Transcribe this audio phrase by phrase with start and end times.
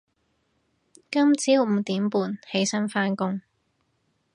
[1.11, 3.39] 今朝五點半起身返工